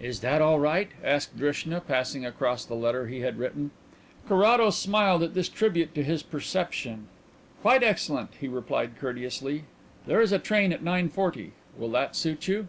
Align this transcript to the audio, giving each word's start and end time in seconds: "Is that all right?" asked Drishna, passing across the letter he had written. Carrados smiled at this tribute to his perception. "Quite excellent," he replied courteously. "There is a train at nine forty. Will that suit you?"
"Is 0.00 0.18
that 0.18 0.42
all 0.42 0.58
right?" 0.58 0.88
asked 1.04 1.38
Drishna, 1.38 1.80
passing 1.82 2.26
across 2.26 2.64
the 2.64 2.74
letter 2.74 3.06
he 3.06 3.20
had 3.20 3.38
written. 3.38 3.70
Carrados 4.26 4.76
smiled 4.76 5.22
at 5.22 5.34
this 5.34 5.48
tribute 5.48 5.94
to 5.94 6.02
his 6.02 6.24
perception. 6.24 7.06
"Quite 7.62 7.84
excellent," 7.84 8.30
he 8.40 8.48
replied 8.48 8.98
courteously. 8.98 9.62
"There 10.08 10.20
is 10.20 10.32
a 10.32 10.40
train 10.40 10.72
at 10.72 10.82
nine 10.82 11.08
forty. 11.08 11.52
Will 11.78 11.92
that 11.92 12.16
suit 12.16 12.48
you?" 12.48 12.66